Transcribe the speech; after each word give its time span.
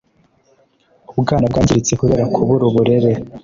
ubwana 1.17 1.45
bwangiritse 1.51 1.93
kubera 2.01 2.23
kubura 2.33 2.63
uburere 2.69 3.11